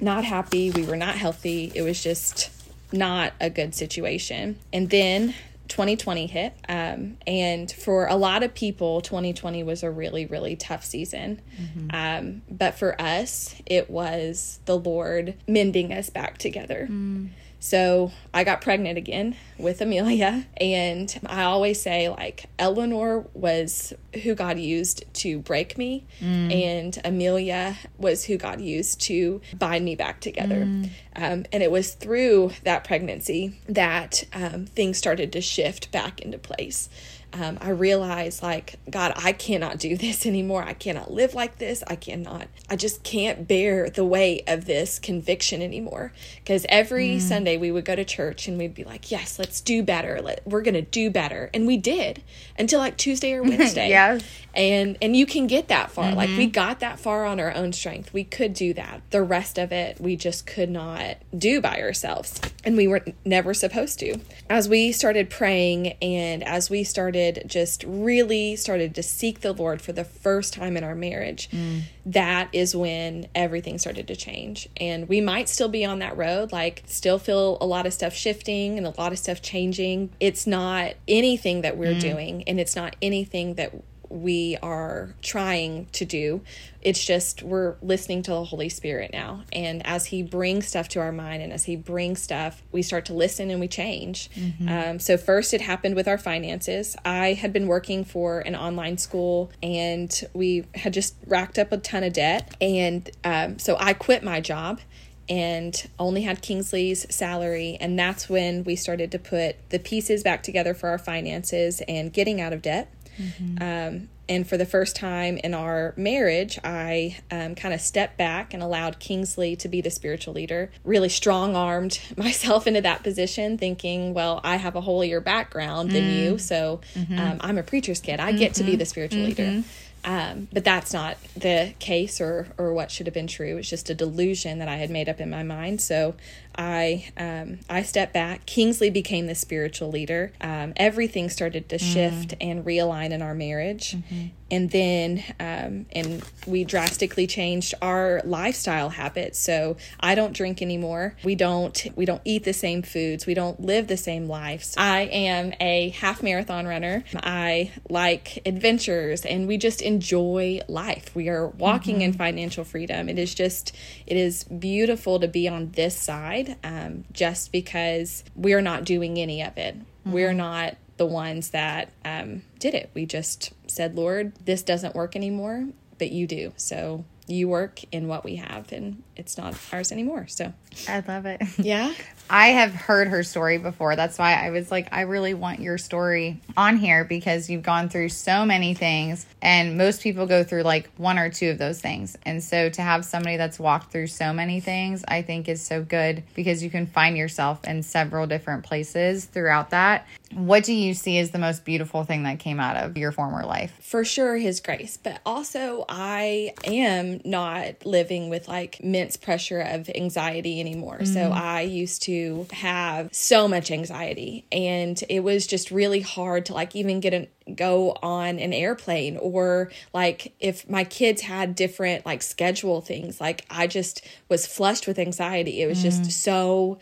not 0.00 0.24
happy. 0.24 0.70
We 0.70 0.84
were 0.84 0.96
not 0.96 1.16
healthy. 1.16 1.72
It 1.74 1.82
was 1.82 2.02
just 2.02 2.50
not 2.92 3.32
a 3.40 3.50
good 3.50 3.74
situation. 3.74 4.58
And 4.72 4.90
then 4.90 5.34
2020 5.68 6.26
hit. 6.26 6.54
Um, 6.68 7.18
and 7.26 7.70
for 7.70 8.06
a 8.06 8.16
lot 8.16 8.42
of 8.42 8.54
people, 8.54 9.00
2020 9.00 9.62
was 9.62 9.82
a 9.82 9.90
really, 9.90 10.26
really 10.26 10.56
tough 10.56 10.84
season. 10.84 11.40
Mm-hmm. 11.60 11.88
Um, 11.92 12.42
but 12.50 12.74
for 12.74 13.00
us, 13.00 13.54
it 13.66 13.90
was 13.90 14.60
the 14.64 14.78
Lord 14.78 15.34
mending 15.46 15.92
us 15.92 16.10
back 16.10 16.38
together. 16.38 16.88
Mm. 16.90 17.30
So 17.60 18.12
I 18.32 18.44
got 18.44 18.60
pregnant 18.60 18.98
again 18.98 19.36
with 19.58 19.80
Amelia. 19.80 20.46
And 20.58 21.18
I 21.26 21.44
always 21.44 21.80
say, 21.80 22.08
like, 22.08 22.46
Eleanor 22.58 23.26
was 23.34 23.92
who 24.22 24.34
God 24.34 24.58
used 24.58 25.04
to 25.14 25.38
break 25.40 25.76
me, 25.76 26.06
mm. 26.20 26.52
and 26.52 26.98
Amelia 27.04 27.76
was 27.98 28.24
who 28.24 28.36
God 28.36 28.60
used 28.60 29.00
to 29.02 29.40
bind 29.58 29.84
me 29.84 29.96
back 29.96 30.20
together. 30.20 30.64
Mm. 30.64 30.90
Um, 31.16 31.44
and 31.52 31.62
it 31.62 31.70
was 31.70 31.94
through 31.94 32.52
that 32.62 32.84
pregnancy 32.84 33.60
that 33.68 34.24
um, 34.32 34.66
things 34.66 34.98
started 34.98 35.32
to 35.32 35.40
shift 35.40 35.90
back 35.90 36.20
into 36.20 36.38
place 36.38 36.88
um, 37.32 37.58
I 37.60 37.70
realized, 37.70 38.42
like, 38.42 38.76
God, 38.88 39.12
I 39.16 39.32
cannot 39.32 39.78
do 39.78 39.96
this 39.96 40.24
anymore. 40.24 40.62
I 40.62 40.72
cannot 40.72 41.12
live 41.12 41.34
like 41.34 41.58
this. 41.58 41.84
I 41.86 41.94
cannot, 41.94 42.48
I 42.70 42.76
just 42.76 43.02
can't 43.02 43.46
bear 43.46 43.90
the 43.90 44.04
weight 44.04 44.44
of 44.46 44.64
this 44.64 44.98
conviction 44.98 45.60
anymore. 45.60 46.12
Because 46.36 46.64
every 46.68 47.16
mm. 47.16 47.20
Sunday 47.20 47.58
we 47.58 47.70
would 47.70 47.84
go 47.84 47.94
to 47.94 48.04
church 48.04 48.48
and 48.48 48.56
we'd 48.56 48.74
be 48.74 48.84
like, 48.84 49.10
yes, 49.10 49.38
let's 49.38 49.60
do 49.60 49.82
better. 49.82 50.20
Let, 50.22 50.46
we're 50.46 50.62
going 50.62 50.74
to 50.74 50.82
do 50.82 51.10
better. 51.10 51.50
And 51.52 51.66
we 51.66 51.76
did 51.76 52.22
until 52.58 52.80
like 52.80 52.96
Tuesday 52.96 53.34
or 53.34 53.42
Wednesday. 53.44 53.90
yeah. 53.90 54.18
And, 54.54 54.96
and 55.02 55.14
you 55.14 55.26
can 55.26 55.46
get 55.46 55.68
that 55.68 55.90
far. 55.90 56.06
Mm-hmm. 56.06 56.16
Like, 56.16 56.30
we 56.30 56.46
got 56.46 56.80
that 56.80 56.98
far 56.98 57.26
on 57.26 57.38
our 57.38 57.54
own 57.54 57.72
strength. 57.72 58.12
We 58.12 58.24
could 58.24 58.54
do 58.54 58.72
that. 58.74 59.02
The 59.10 59.22
rest 59.22 59.58
of 59.58 59.70
it, 59.70 60.00
we 60.00 60.16
just 60.16 60.46
could 60.46 60.70
not 60.70 61.18
do 61.36 61.60
by 61.60 61.80
ourselves. 61.80 62.40
And 62.64 62.76
we 62.76 62.88
were 62.88 63.04
never 63.24 63.54
supposed 63.54 64.00
to. 64.00 64.18
As 64.50 64.68
we 64.68 64.90
started 64.90 65.30
praying 65.30 65.88
and 66.02 66.42
as 66.42 66.70
we 66.70 66.82
started 66.82 67.17
started 67.18 67.48
just 67.48 67.84
really 67.86 68.56
started 68.56 68.94
to 68.94 69.02
seek 69.02 69.40
the 69.40 69.52
Lord 69.52 69.80
for 69.82 69.92
the 69.92 70.04
first 70.04 70.52
time 70.52 70.76
in 70.76 70.84
our 70.84 70.94
marriage, 70.94 71.50
mm. 71.50 71.82
that 72.06 72.48
is 72.52 72.74
when 72.74 73.26
everything 73.34 73.78
started 73.78 74.06
to 74.08 74.16
change. 74.16 74.68
And 74.76 75.08
we 75.08 75.20
might 75.20 75.48
still 75.48 75.68
be 75.68 75.84
on 75.84 75.98
that 75.98 76.16
road, 76.16 76.52
like 76.52 76.82
still 76.86 77.18
feel 77.18 77.58
a 77.60 77.66
lot 77.66 77.86
of 77.86 77.92
stuff 77.92 78.14
shifting 78.14 78.78
and 78.78 78.86
a 78.86 78.94
lot 78.98 79.12
of 79.12 79.18
stuff 79.18 79.42
changing. 79.42 80.10
It's 80.20 80.46
not 80.46 80.94
anything 81.06 81.62
that 81.62 81.76
we're 81.76 81.94
mm. 81.94 82.00
doing, 82.00 82.44
and 82.46 82.60
it's 82.60 82.76
not 82.76 82.96
anything 83.02 83.54
that 83.54 83.72
we 84.08 84.56
are 84.62 85.14
trying 85.22 85.86
to 85.92 86.04
do. 86.04 86.42
It's 86.80 87.04
just 87.04 87.42
we're 87.42 87.76
listening 87.82 88.22
to 88.22 88.30
the 88.30 88.44
Holy 88.44 88.68
Spirit 88.68 89.12
now. 89.12 89.44
And 89.52 89.84
as 89.86 90.06
He 90.06 90.22
brings 90.22 90.68
stuff 90.68 90.88
to 90.90 91.00
our 91.00 91.12
mind 91.12 91.42
and 91.42 91.52
as 91.52 91.64
He 91.64 91.76
brings 91.76 92.22
stuff, 92.22 92.62
we 92.72 92.82
start 92.82 93.06
to 93.06 93.14
listen 93.14 93.50
and 93.50 93.60
we 93.60 93.68
change. 93.68 94.30
Mm-hmm. 94.30 94.68
Um, 94.68 94.98
so, 94.98 95.16
first, 95.16 95.52
it 95.52 95.60
happened 95.60 95.94
with 95.94 96.08
our 96.08 96.18
finances. 96.18 96.96
I 97.04 97.32
had 97.34 97.52
been 97.52 97.66
working 97.66 98.04
for 98.04 98.40
an 98.40 98.54
online 98.56 98.98
school 98.98 99.50
and 99.62 100.10
we 100.32 100.64
had 100.74 100.92
just 100.92 101.16
racked 101.26 101.58
up 101.58 101.72
a 101.72 101.78
ton 101.78 102.04
of 102.04 102.12
debt. 102.12 102.54
And 102.60 103.10
um, 103.24 103.58
so 103.58 103.76
I 103.78 103.92
quit 103.92 104.22
my 104.22 104.40
job 104.40 104.80
and 105.28 105.88
only 105.98 106.22
had 106.22 106.40
Kingsley's 106.40 107.06
salary. 107.14 107.76
And 107.80 107.98
that's 107.98 108.28
when 108.28 108.64
we 108.64 108.76
started 108.76 109.12
to 109.12 109.18
put 109.18 109.56
the 109.70 109.78
pieces 109.78 110.22
back 110.22 110.42
together 110.42 110.72
for 110.74 110.88
our 110.88 110.98
finances 110.98 111.82
and 111.86 112.12
getting 112.12 112.40
out 112.40 112.52
of 112.52 112.62
debt. 112.62 112.90
Mm-hmm. 113.18 113.62
Um, 113.62 114.08
and 114.28 114.46
for 114.46 114.58
the 114.58 114.66
first 114.66 114.94
time 114.94 115.38
in 115.38 115.54
our 115.54 115.94
marriage, 115.96 116.58
I 116.62 117.16
um, 117.30 117.54
kind 117.54 117.72
of 117.72 117.80
stepped 117.80 118.18
back 118.18 118.52
and 118.52 118.62
allowed 118.62 118.98
Kingsley 118.98 119.56
to 119.56 119.68
be 119.68 119.80
the 119.80 119.90
spiritual 119.90 120.34
leader. 120.34 120.70
Really 120.84 121.08
strong 121.08 121.56
armed 121.56 121.98
myself 122.16 122.66
into 122.66 122.82
that 122.82 123.02
position, 123.02 123.56
thinking, 123.56 124.12
well, 124.12 124.40
I 124.44 124.56
have 124.56 124.76
a 124.76 124.82
holier 124.82 125.20
background 125.20 125.92
than 125.92 126.04
mm. 126.04 126.16
you, 126.16 126.38
so 126.38 126.80
mm-hmm. 126.94 127.18
um, 127.18 127.38
I'm 127.40 127.58
a 127.58 127.62
preacher's 127.62 128.00
kid. 128.00 128.20
I 128.20 128.32
get 128.32 128.54
to 128.54 128.64
be 128.64 128.72
mm-hmm. 128.72 128.78
the 128.78 128.86
spiritual 128.86 129.22
leader. 129.22 129.44
Mm-hmm. 129.44 129.84
Um, 130.04 130.48
but 130.52 130.64
that's 130.64 130.92
not 130.92 131.16
the 131.36 131.74
case 131.80 132.20
or, 132.20 132.48
or 132.56 132.72
what 132.72 132.90
should 132.90 133.06
have 133.06 133.14
been 133.14 133.26
true. 133.26 133.56
It's 133.58 133.68
just 133.68 133.90
a 133.90 133.94
delusion 133.94 134.60
that 134.60 134.68
I 134.68 134.76
had 134.76 134.90
made 134.90 135.08
up 135.08 135.20
in 135.20 135.28
my 135.28 135.42
mind. 135.42 135.80
So 135.80 136.14
I 136.58 137.12
um, 137.16 137.60
I 137.70 137.82
stepped 137.84 138.12
back. 138.12 138.44
Kingsley 138.44 138.90
became 138.90 139.28
the 139.28 139.36
spiritual 139.36 139.90
leader. 139.90 140.32
Um, 140.40 140.72
everything 140.76 141.30
started 141.30 141.68
to 141.68 141.78
shift 141.78 142.30
mm. 142.30 142.36
and 142.40 142.64
realign 142.64 143.12
in 143.12 143.22
our 143.22 143.34
marriage, 143.34 143.92
mm-hmm. 143.92 144.26
and 144.50 144.68
then 144.72 145.22
um, 145.38 145.86
and 145.92 146.20
we 146.48 146.64
drastically 146.64 147.28
changed 147.28 147.74
our 147.80 148.20
lifestyle 148.24 148.88
habits. 148.88 149.38
So 149.38 149.76
I 150.00 150.16
don't 150.16 150.32
drink 150.32 150.60
anymore. 150.60 151.14
We 151.22 151.36
don't 151.36 151.86
we 151.94 152.04
don't 152.04 152.22
eat 152.24 152.42
the 152.42 152.52
same 152.52 152.82
foods. 152.82 153.24
We 153.24 153.34
don't 153.34 153.60
live 153.60 153.86
the 153.86 153.96
same 153.96 154.26
lives. 154.26 154.74
I 154.76 155.02
am 155.02 155.52
a 155.60 155.90
half 155.90 156.24
marathon 156.24 156.66
runner. 156.66 157.04
I 157.14 157.70
like 157.88 158.42
adventures, 158.44 159.24
and 159.24 159.46
we 159.46 159.58
just 159.58 159.80
enjoy 159.80 160.62
life. 160.66 161.14
We 161.14 161.28
are 161.28 161.46
walking 161.46 161.96
mm-hmm. 161.96 162.02
in 162.02 162.12
financial 162.14 162.64
freedom. 162.64 163.08
It 163.08 163.20
is 163.20 163.32
just 163.32 163.76
it 164.08 164.16
is 164.16 164.42
beautiful 164.42 165.20
to 165.20 165.28
be 165.28 165.46
on 165.46 165.70
this 165.70 165.96
side 165.96 166.47
um, 166.62 167.04
just 167.12 167.52
because 167.52 168.24
we're 168.34 168.60
not 168.60 168.84
doing 168.84 169.18
any 169.18 169.42
of 169.42 169.56
it. 169.56 169.78
Mm-hmm. 169.78 170.12
We're 170.12 170.32
not 170.32 170.76
the 170.96 171.06
ones 171.06 171.50
that 171.50 171.92
um, 172.04 172.42
did 172.58 172.74
it. 172.74 172.90
We 172.94 173.06
just 173.06 173.52
said, 173.66 173.96
Lord, 173.96 174.32
this 174.44 174.62
doesn't 174.62 174.94
work 174.94 175.14
anymore, 175.16 175.68
but 175.98 176.10
you 176.10 176.26
do. 176.26 176.52
So 176.56 177.04
you 177.26 177.48
work 177.48 177.80
in 177.92 178.08
what 178.08 178.24
we 178.24 178.36
have, 178.36 178.72
and 178.72 179.02
it's 179.18 179.36
not 179.36 179.54
ours 179.72 179.92
anymore. 179.92 180.26
So 180.28 180.52
I 180.88 181.02
love 181.06 181.26
it. 181.26 181.42
Yeah. 181.58 181.92
I 182.30 182.48
have 182.48 182.72
heard 182.72 183.08
her 183.08 183.22
story 183.22 183.58
before. 183.58 183.96
That's 183.96 184.18
why 184.18 184.34
I 184.34 184.50
was 184.50 184.70
like, 184.70 184.88
I 184.92 185.02
really 185.02 185.32
want 185.32 185.60
your 185.60 185.78
story 185.78 186.40
on 186.56 186.76
here 186.76 187.04
because 187.04 187.48
you've 187.48 187.62
gone 187.62 187.88
through 187.88 188.10
so 188.10 188.44
many 188.44 188.74
things, 188.74 189.24
and 189.40 189.78
most 189.78 190.02
people 190.02 190.26
go 190.26 190.44
through 190.44 190.62
like 190.62 190.90
one 190.98 191.18
or 191.18 191.30
two 191.30 191.50
of 191.50 191.58
those 191.58 191.80
things. 191.80 192.18
And 192.26 192.42
so 192.44 192.68
to 192.68 192.82
have 192.82 193.04
somebody 193.04 193.38
that's 193.38 193.58
walked 193.58 193.92
through 193.92 194.08
so 194.08 194.32
many 194.34 194.60
things, 194.60 195.04
I 195.08 195.22
think 195.22 195.48
is 195.48 195.62
so 195.62 195.82
good 195.82 196.22
because 196.34 196.62
you 196.62 196.70
can 196.70 196.86
find 196.86 197.16
yourself 197.16 197.64
in 197.64 197.82
several 197.82 198.26
different 198.26 198.64
places 198.64 199.24
throughout 199.24 199.70
that. 199.70 200.06
What 200.34 200.64
do 200.64 200.74
you 200.74 200.92
see 200.92 201.18
as 201.18 201.30
the 201.30 201.38
most 201.38 201.64
beautiful 201.64 202.04
thing 202.04 202.24
that 202.24 202.38
came 202.38 202.60
out 202.60 202.76
of 202.76 202.98
your 202.98 203.12
former 203.12 203.44
life? 203.46 203.72
For 203.80 204.04
sure, 204.04 204.36
His 204.36 204.60
grace, 204.60 204.98
but 205.02 205.20
also 205.24 205.86
I 205.88 206.52
am 206.64 207.22
not 207.24 207.86
living 207.86 208.28
with 208.28 208.48
like 208.48 208.82
immense 209.08 209.16
pressure 209.16 209.60
of 209.60 209.90
anxiety 209.94 210.60
anymore. 210.60 210.98
Mm-hmm. 210.98 211.14
So 211.14 211.30
I 211.30 211.62
used 211.62 212.02
to 212.02 212.46
have 212.52 213.08
so 213.12 213.48
much 213.48 213.70
anxiety 213.70 214.44
and 214.52 215.02
it 215.08 215.20
was 215.20 215.46
just 215.46 215.70
really 215.70 216.00
hard 216.00 216.46
to 216.46 216.54
like 216.54 216.76
even 216.76 217.00
get 217.00 217.14
a 217.14 217.28
go 217.54 217.96
on 218.02 218.38
an 218.38 218.52
airplane 218.52 219.16
or 219.16 219.70
like 219.94 220.34
if 220.38 220.68
my 220.68 220.84
kids 220.84 221.22
had 221.22 221.54
different 221.54 222.04
like 222.04 222.22
schedule 222.22 222.82
things 222.82 223.20
like 223.20 223.46
I 223.48 223.66
just 223.66 224.06
was 224.28 224.46
flushed 224.46 224.86
with 224.86 224.98
anxiety. 224.98 225.62
It 225.62 225.66
was 225.66 225.78
mm. 225.78 225.84
just 225.84 226.10
so 226.10 226.78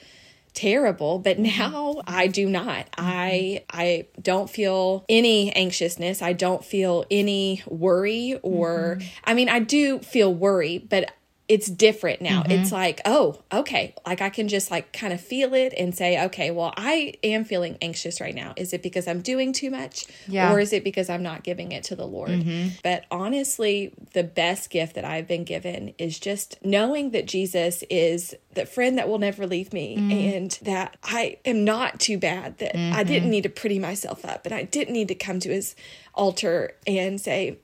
terrible 0.57 1.19
but 1.19 1.37
mm-hmm. 1.37 1.59
now 1.59 2.01
i 2.07 2.27
do 2.27 2.49
not 2.49 2.87
i 2.97 3.63
i 3.71 4.07
don't 4.23 4.49
feel 4.49 5.05
any 5.07 5.55
anxiousness 5.55 6.23
i 6.23 6.33
don't 6.33 6.65
feel 6.65 7.05
any 7.11 7.63
worry 7.67 8.41
or 8.43 8.97
mm-hmm. 8.99 9.09
i 9.25 9.35
mean 9.35 9.51
i 9.51 9.59
do 9.59 9.99
feel 9.99 10.33
worry 10.33 10.79
but 10.79 11.13
it's 11.49 11.69
different 11.69 12.21
now. 12.21 12.43
Mm-hmm. 12.43 12.53
It's 12.53 12.73
like, 12.73 13.01
oh, 13.05 13.41
okay. 13.53 13.95
Like 14.05 14.21
I 14.21 14.31
can 14.31 14.49
just 14.49 14.71
like 14.71 14.93
kind 14.93 15.13
of 15.13 15.21
feel 15.21 15.55
it 15.55 15.73
and 15.79 15.95
say, 15.95 16.25
okay, 16.27 16.51
well, 16.51 16.75
I 16.77 17.15
am 17.23 17.45
feeling 17.45 17.79
anxious 17.81 18.21
right 18.21 18.35
now. 18.35 18.53
Is 18.57 18.73
it 18.73 18.83
because 18.83 19.07
I'm 19.07 19.21
doing 19.21 19.53
too 19.53 19.71
much? 19.71 20.07
Yeah. 20.27 20.53
Or 20.53 20.59
is 20.59 20.73
it 20.73 20.83
because 20.83 21.09
I'm 21.09 21.23
not 21.23 21.45
giving 21.45 21.71
it 21.71 21.85
to 21.85 21.97
the 21.97 22.07
Lord? 22.07 22.31
Mm-hmm. 22.31 22.69
But 22.83 23.05
honestly, 23.13 23.95
the 24.13 24.25
best 24.25 24.71
gift 24.71 24.97
that 24.97 25.05
I've 25.05 25.29
been 25.29 25.45
given 25.45 25.95
is 25.99 26.19
just 26.19 26.59
knowing 26.65 27.11
that 27.11 27.27
Jesus 27.27 27.85
is 27.89 28.35
the 28.55 28.67
friend 28.67 28.99
that 28.99 29.09
will 29.09 29.19
never 29.19 29.47
leave 29.47 29.73
me 29.73 29.97
mm-hmm. 29.97 30.11
and 30.11 30.51
that 30.63 30.97
I 31.05 31.39
am 31.45 31.65
not 31.65 32.01
too 32.01 32.19
bad, 32.19 32.59
that 32.59 32.77
I 32.77 33.05
didn't 33.05 33.25
mm-hmm. 33.25 33.31
need 33.31 33.43
to 33.45 33.51
pretty 33.51 33.79
myself 33.79 34.25
up 34.25 34.47
and 34.47 34.55
I 34.55 34.65
didn't 34.65 34.95
need 34.95 35.09
to 35.09 35.15
come 35.15 35.39
to 35.41 35.51
his 35.51 35.77
altar 36.15 36.75
and 36.87 37.21
say, 37.21 37.59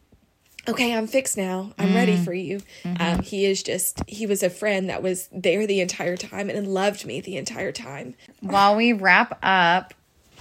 okay, 0.68 0.94
I'm 0.94 1.06
fixed 1.06 1.36
now. 1.36 1.72
I'm 1.78 1.90
mm. 1.90 1.94
ready 1.94 2.16
for 2.16 2.32
you. 2.32 2.60
Mm-hmm. 2.84 3.02
Um, 3.02 3.22
he 3.22 3.46
is 3.46 3.62
just, 3.62 4.08
he 4.08 4.26
was 4.26 4.42
a 4.42 4.50
friend 4.50 4.88
that 4.88 5.02
was 5.02 5.28
there 5.32 5.66
the 5.66 5.80
entire 5.80 6.16
time 6.16 6.48
and 6.50 6.66
loved 6.68 7.04
me 7.04 7.20
the 7.20 7.36
entire 7.36 7.72
time. 7.72 8.14
While 8.40 8.76
we 8.76 8.92
wrap 8.92 9.38
up, 9.42 9.94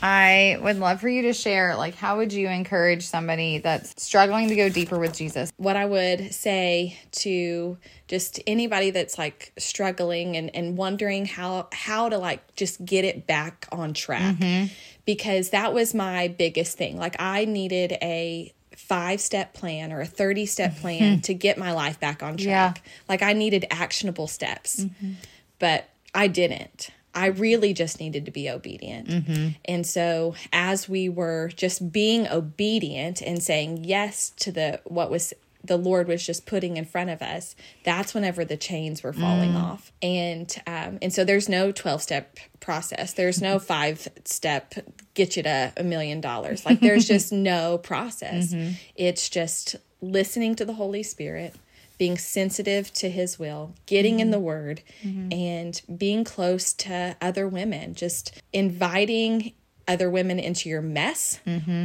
I 0.04 0.58
would 0.64 0.78
love 0.78 1.00
for 1.00 1.10
you 1.10 1.22
to 1.24 1.34
share, 1.34 1.76
like, 1.76 1.94
how 1.94 2.18
would 2.18 2.34
you 2.34 2.48
encourage 2.48 3.06
somebody 3.06 3.60
that's 3.60 4.02
struggling 4.04 4.48
to 4.50 4.56
go 4.56 4.68
deeper 4.68 4.98
with 4.98 5.16
Jesus? 5.16 5.54
What 5.58 5.76
I 5.76 5.86
would 5.86 6.34
say 6.34 6.98
to 7.12 7.78
just 8.08 8.40
anybody 8.48 8.90
that's 8.90 9.20
like 9.20 9.54
struggling 9.60 10.36
and, 10.38 10.56
and 10.56 10.76
wondering 10.76 11.28
how, 11.28 11.68
how 11.72 12.10
to 12.10 12.18
like 12.18 12.56
just 12.56 12.84
get 12.84 13.06
it 13.06 13.28
back 13.28 13.68
on 13.72 13.94
track. 13.94 14.38
Mm-hmm. 14.38 14.74
Because 15.06 15.52
that 15.52 15.72
was 15.72 15.94
my 15.94 16.30
biggest 16.30 16.80
thing. 16.80 16.98
Like, 16.98 17.16
I 17.20 17.46
needed 17.46 17.92
a 18.02 18.54
five 18.88 19.22
step 19.22 19.54
plan 19.54 19.92
or 19.92 20.02
a 20.02 20.06
30 20.06 20.46
step 20.46 20.76
plan 20.78 21.22
to 21.22 21.34
get 21.34 21.58
my 21.58 21.72
life 21.72 22.00
back 22.00 22.24
on 22.24 22.38
track. 22.38 22.82
Yeah. 22.84 22.92
Like 23.08 23.22
I 23.22 23.34
needed 23.34 23.66
actionable 23.72 24.28
steps, 24.28 24.82
mm-hmm. 24.82 25.14
but 25.60 25.90
I 26.14 26.28
didn't. 26.28 26.90
I 27.14 27.28
really 27.28 27.74
just 27.74 28.00
needed 28.00 28.26
to 28.26 28.32
be 28.32 28.50
obedient. 28.50 29.08
Mm-hmm. 29.08 29.48
And 29.66 29.86
so 29.86 30.36
as 30.54 30.88
we 30.88 31.10
were 31.10 31.50
just 31.50 31.92
being 31.92 32.28
obedient 32.28 33.22
and 33.22 33.44
saying 33.44 33.84
yes 33.84 34.32
to 34.38 34.52
the 34.52 34.80
what 34.86 35.12
was 35.12 35.34
the 35.64 35.78
Lord 35.78 36.08
was 36.08 36.26
just 36.26 36.46
putting 36.46 36.78
in 36.78 36.86
front 36.86 37.10
of 37.10 37.22
us, 37.22 37.56
that's 37.84 38.14
whenever 38.14 38.44
the 38.44 38.58
chains 38.58 39.04
were 39.04 39.14
falling 39.14 39.54
mm. 39.54 39.62
off. 39.62 39.92
And 40.02 40.54
um, 40.66 40.98
and 41.02 41.14
so 41.14 41.24
there's 41.24 41.48
no 41.48 41.72
12 41.72 42.02
step 42.02 42.38
process. 42.60 43.14
There's 43.14 43.42
no 43.42 43.60
five 43.74 44.08
step 44.26 44.74
get 45.14 45.38
you 45.38 45.44
to 45.44 45.74
a 45.78 45.84
million 45.84 46.22
dollars. 46.22 46.66
Like 46.66 46.80
there's 46.80 47.08
just 47.08 47.32
no 47.32 47.78
process. 47.78 48.54
Mm-hmm. 48.54 48.74
It's 48.96 49.30
just 49.30 49.76
listening 50.02 50.56
to 50.56 50.66
the 50.66 50.74
Holy 50.74 51.04
Spirit, 51.04 51.56
being 51.98 52.18
sensitive 52.18 52.92
to 52.94 53.10
his 53.10 53.38
will, 53.38 53.74
getting 53.86 54.20
in 54.20 54.28
mm-hmm. 54.28 54.32
the 54.32 54.40
word, 54.40 54.82
mm-hmm. 55.04 55.32
and 55.32 55.82
being 55.98 56.24
close 56.24 56.74
to 56.74 57.16
other 57.22 57.48
women, 57.48 57.94
just 57.94 58.42
inviting 58.52 59.54
other 59.88 60.10
women 60.10 60.40
into 60.40 60.70
your 60.70 60.82
mess 60.82 61.40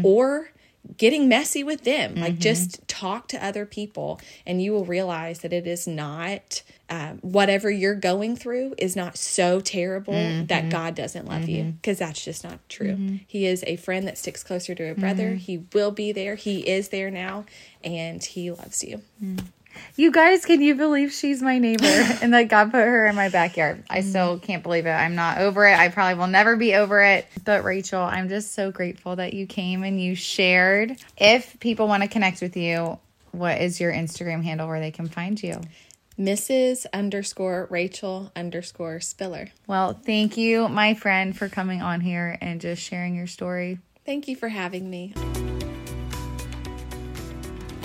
or 0.04 0.50
getting 0.97 1.28
messy 1.28 1.62
with 1.64 1.85
them. 1.85 2.14
Like 2.14 2.35
mm-hmm. 2.35 2.40
just 2.40 2.87
talk 2.88 3.28
to 3.28 3.45
other 3.45 3.66
people, 3.66 4.21
and 4.47 4.62
you 4.62 4.73
will 4.73 4.85
realize 4.85 5.40
that 5.40 5.52
it 5.52 5.66
is 5.66 5.87
not. 5.87 6.62
Um, 6.88 7.19
whatever 7.21 7.69
you're 7.69 7.97
going 7.97 8.37
through 8.37 8.76
is 8.78 8.95
not 8.95 9.16
so 9.16 9.61
terrible 9.61 10.12
that 10.12 10.49
mm-hmm. 10.49 10.69
God 10.69 10.95
doesn't 10.95 11.26
love 11.26 11.49
you 11.49 11.62
mm-hmm. 11.62 11.71
because 11.73 11.99
that's 11.99 12.25
just 12.25 12.45
not 12.45 12.61
true. 12.69 13.19
He 13.26 13.45
is 13.45 13.64
a 13.66 13.75
friend 13.75 14.07
that 14.07 14.16
sticks 14.16 14.45
closer 14.45 14.73
to 14.76 14.90
a 14.93 14.95
brother. 14.95 15.35
He 15.35 15.64
will 15.73 15.90
be 15.90 16.12
there. 16.12 16.37
He 16.37 16.61
is 16.61 16.90
there 16.90 17.11
now, 17.11 17.45
and 17.83 18.23
he 18.23 18.52
loves 18.52 18.85
you. 18.85 19.02
You 19.97 20.11
guys, 20.11 20.45
can 20.45 20.61
you 20.61 20.75
believe 20.75 21.12
she's 21.12 21.42
my 21.42 21.59
neighbor 21.59 21.85
and 22.23 22.33
that 22.35 22.49
God 22.49 22.71
put 22.71 22.80
her 22.80 23.06
in 23.06 23.14
my 23.14 23.28
backyard? 23.28 23.85
I 23.88 24.00
mm. 24.00 24.04
still 24.04 24.38
can't 24.38 24.62
believe 24.62 24.87
it. 24.87 24.90
I'm 24.90 25.14
not 25.14 25.38
over 25.38 25.66
it. 25.66 25.78
I 25.78 25.88
probably 25.88 26.18
will 26.18 26.26
never 26.26 26.56
be 26.56 26.75
over 26.75 27.02
it. 27.02 27.26
But 27.45 27.64
Rachel, 27.64 28.00
I'm 28.00 28.28
just 28.28 28.54
so 28.54 28.71
grateful 28.71 29.16
that 29.16 29.35
you 29.35 29.47
came 29.47 29.83
and 29.83 30.00
you 30.00 30.14
shared. 30.14 30.97
If 31.16 31.59
people 31.61 31.88
want 31.88 32.02
to 32.02 32.09
connect 32.09 32.40
with 32.40 32.56
you, 32.56 32.99
what 33.33 33.61
is 33.61 33.80
your 33.80 33.92
Instagram 33.92 34.42
handle 34.42 34.66
where 34.68 34.80
they 34.80 34.90
can 34.90 35.09
find 35.09 35.42
you? 35.42 35.61
Mrs. 36.18 36.87
underscore 36.92 37.66
Rachel 37.71 38.33
underscore 38.35 39.00
Spiller. 39.00 39.50
Well, 39.66 39.92
thank 39.92 40.37
you, 40.37 40.68
my 40.68 40.95
friend, 40.95 41.37
for 41.37 41.49
coming 41.49 41.83
on 41.83 42.00
here 42.00 42.38
and 42.40 42.61
just 42.61 42.83
sharing 42.83 43.14
your 43.14 43.26
story. 43.26 43.78
Thank 44.06 44.28
you 44.28 44.37
for 44.37 44.49
having 44.49 44.88
me. 44.88 45.12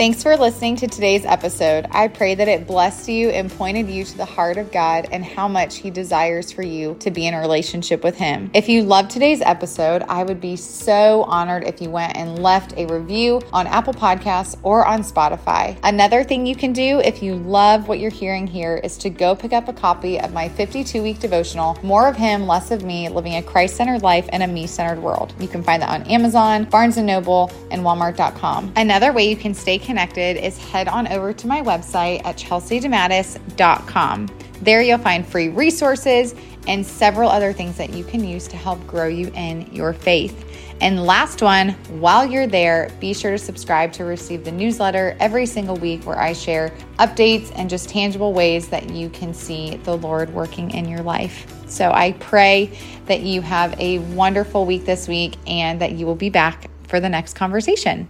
Thanks 0.02 0.24
for 0.24 0.36
listening 0.36 0.78
to 0.78 0.88
today's 0.88 1.26
episode. 1.26 1.86
I 1.92 2.08
pray 2.08 2.34
that 2.34 2.48
it 2.48 2.66
blessed 2.66 3.08
you 3.08 3.30
and 3.30 3.52
pointed 3.52 3.88
you 3.88 4.04
to 4.04 4.18
the 4.18 4.26
heart 4.26 4.58
of 4.58 4.72
God 4.72 5.08
and 5.12 5.24
how 5.24 5.48
much 5.48 5.78
He 5.78 5.92
desires 5.92 6.52
for 6.52 6.64
you 6.64 6.96
to 7.02 7.12
be 7.12 7.28
in 7.28 7.36
a 7.36 7.40
relationship 7.40 8.04
with 8.04 8.16
Him. 8.16 8.50
If 8.56 8.68
you 8.68 8.82
loved 8.82 9.12
today's 9.12 9.44
episode, 9.44 10.02
I 10.08 10.24
would 10.24 10.42
be 10.42 10.56
so 10.56 11.22
honored 11.26 11.66
if 11.66 11.80
you 11.80 11.92
went 11.92 12.18
and 12.18 12.42
left 12.42 12.74
a 12.78 12.88
review 12.88 13.44
on 13.54 13.68
Apple 13.68 13.94
Podcasts 13.94 14.60
or 14.64 14.88
on 14.88 15.04
Spotify. 15.04 15.78
Another 15.84 16.24
thing 16.24 16.48
you 16.48 16.56
can 16.56 16.74
do 16.74 17.00
if 17.02 17.22
you 17.22 17.36
love 17.36 17.88
what 17.88 18.00
you're 18.00 18.10
hearing 18.10 18.48
here 18.48 18.78
is 18.84 18.98
to 18.98 19.12
go 19.12 19.36
pick 19.36 19.54
up 19.54 19.68
a 19.68 19.74
copy 19.74 20.20
of 20.20 20.34
my 20.34 20.50
52 20.50 21.04
week 21.04 21.20
devotional, 21.20 21.78
More 21.84 22.08
of 22.08 22.16
Him, 22.16 22.48
Less 22.48 22.72
of 22.72 22.84
Me, 22.84 23.08
Living 23.08 23.36
a 23.36 23.44
Christ 23.44 23.76
centered 23.76 24.02
life 24.02 24.28
in 24.30 24.42
a 24.42 24.48
me 24.48 24.66
centered 24.66 25.00
world. 25.00 25.36
You 25.40 25.48
can 25.48 25.62
find 25.62 25.80
that 25.84 25.90
on 25.90 26.02
Amazon, 26.08 26.64
Barnes 26.64 26.98
and 26.98 27.06
Noble, 27.06 27.52
and 27.70 27.84
Walmart.com. 27.84 28.74
Another 28.76 29.14
way 29.14 29.30
you 29.30 29.36
can 29.36 29.54
stay 29.54 29.78
connected 29.92 30.38
is 30.38 30.58
head 30.58 30.88
on 30.88 31.06
over 31.10 31.34
to 31.34 31.48
my 31.48 31.62
website 31.62 32.24
at 32.24 32.38
chelseydematteis.com. 32.38 34.30
There 34.62 34.82
you'll 34.82 34.98
find 35.00 35.28
free 35.28 35.50
resources 35.50 36.34
and 36.66 36.86
several 36.86 37.30
other 37.30 37.52
things 37.52 37.76
that 37.76 37.90
you 37.90 38.06
can 38.06 38.24
use 38.24 38.48
to 38.48 38.56
help 38.56 38.88
grow 38.88 39.08
you 39.08 39.30
in 39.36 39.68
your 39.74 39.92
faith. 39.92 40.48
And 40.80 41.06
last 41.06 41.42
one, 41.42 41.72
while 42.00 42.26
you're 42.26 42.48
there, 42.48 42.90
be 43.02 43.14
sure 43.14 43.32
to 43.32 43.38
subscribe 43.38 43.92
to 43.94 44.06
receive 44.06 44.46
the 44.46 44.52
newsletter 44.54 45.18
every 45.20 45.46
single 45.46 45.76
week 45.76 46.06
where 46.06 46.18
I 46.18 46.32
share 46.32 46.72
updates 46.98 47.52
and 47.56 47.70
just 47.70 47.90
tangible 47.90 48.32
ways 48.32 48.70
that 48.70 48.92
you 48.92 49.10
can 49.10 49.34
see 49.34 49.76
the 49.84 49.98
Lord 49.98 50.34
working 50.34 50.72
in 50.72 50.88
your 50.88 51.02
life. 51.02 51.54
So 51.68 51.92
I 51.92 52.14
pray 52.14 52.80
that 53.08 53.24
you 53.24 53.42
have 53.42 53.78
a 53.78 54.00
wonderful 54.16 54.66
week 54.66 54.86
this 54.86 55.10
week 55.10 55.36
and 55.48 55.82
that 55.82 55.92
you 55.92 56.06
will 56.06 56.16
be 56.16 56.30
back 56.30 56.70
for 56.88 57.02
the 57.02 57.10
next 57.10 57.34
conversation. 57.34 58.08